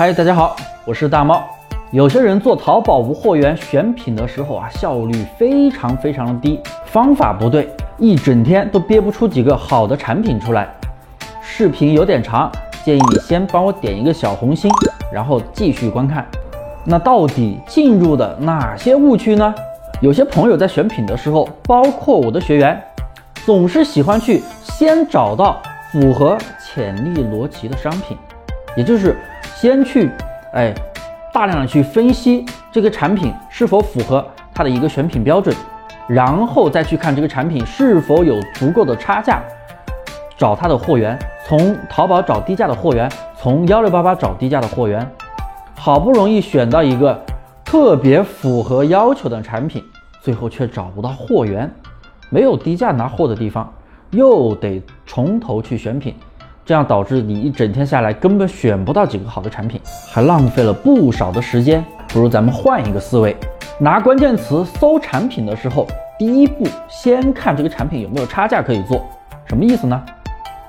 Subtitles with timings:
[0.00, 0.56] 嗨，大家好，
[0.86, 1.44] 我是大猫。
[1.90, 10.66] 有些人做淘宝无货源选品的时候啊，效率非常非常的低，方法不对，一整天都憋不出几个好的产品出来。
[11.42, 12.50] 视频有点长，
[12.82, 14.70] 建议你先帮我点一个小红心，
[15.12, 16.26] 然后继续观看。
[16.82, 19.54] 那到底进入的哪些误区呢？
[20.00, 22.82] 有些朋友在选品的时候，包括我的学员，
[23.44, 25.60] 总是喜欢去先找到
[25.92, 28.16] 符合潜力逻辑的商品，
[28.74, 29.14] 也就是
[29.60, 30.10] 先去
[30.54, 30.72] 哎
[31.34, 35.54] 大量的去分析这个产品是否符合它的一个选品标准，
[36.08, 39.42] 然后再去看这个产品是否有足够的差价，
[40.38, 45.06] 找它的货源，从淘宝找低价的货源，从幺六八八找低价的货源，
[45.76, 47.22] 好不容易选到一个。
[47.62, 49.84] 特别符合要求的产品，
[50.20, 51.70] 最后却找不到货源，
[52.28, 53.72] 没有低价拿货的地方，
[54.10, 56.16] 又得从头去选品，
[56.70, 61.84] 这样导致你一整天下来根本选不到几个好的产品，还浪费了不少的时间。
[62.06, 63.36] 不如咱们换一个思维，
[63.80, 65.84] 拿关键词搜产品的时候，
[66.16, 69.04] 第一步先看这个产品有没有差价可以做，
[69.46, 70.00] 什么意思呢？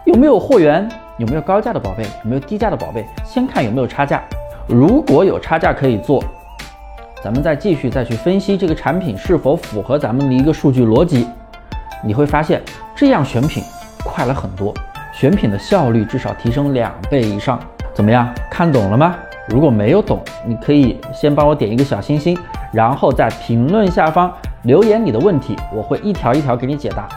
[0.05, 0.89] 有没有货源？
[1.19, 2.02] 有没有高价的宝贝？
[2.02, 3.05] 有没有低价的宝贝？
[3.23, 4.23] 先看有没有差价，
[4.65, 6.23] 如果有差价可以做。
[7.23, 11.27] 咱们再继续再去分析这个产品是否符合咱们的一个数据逻辑，
[12.03, 12.59] 你会发现
[12.95, 13.63] 这样选品
[14.03, 14.73] 快了很多，
[15.12, 17.59] 选品的效率至少提升两倍以上。
[17.94, 19.16] 怎么样，看懂了吗？
[19.48, 22.38] 如果没有懂，你可以先帮我点一个小心心，
[22.72, 24.32] 然后在评论下方
[24.64, 27.09] 留言你的问题，我会一条一条给你解答。